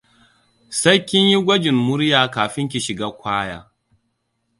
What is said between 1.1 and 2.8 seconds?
yi gwajin murya kafin ki